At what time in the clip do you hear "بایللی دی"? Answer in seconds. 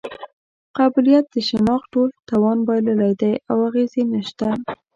2.67-3.33